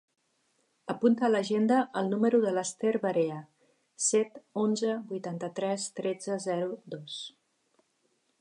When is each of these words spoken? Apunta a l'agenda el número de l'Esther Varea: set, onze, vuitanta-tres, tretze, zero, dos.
Apunta 0.93 1.25
a 1.27 1.29
l'agenda 1.33 1.81
el 2.01 2.09
número 2.13 2.39
de 2.47 2.53
l'Esther 2.55 2.95
Varea: 3.05 3.37
set, 4.09 4.41
onze, 4.65 4.97
vuitanta-tres, 5.13 5.89
tretze, 6.01 6.43
zero, 6.51 6.73
dos. 6.97 7.23